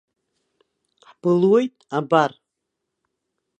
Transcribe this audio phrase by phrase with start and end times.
[1.09, 2.31] Ҳбылуеит, абар.